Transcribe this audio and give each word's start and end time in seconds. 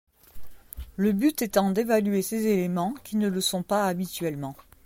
Le 0.95 1.11
but 1.11 1.43
étant 1.43 1.69
d’évaluer 1.69 2.23
ces 2.23 2.47
éléments, 2.47 2.95
qui 3.03 3.17
ne 3.17 3.27
le 3.27 3.39
sont 3.39 3.61
pas 3.61 3.85
habituellement. 3.85 4.55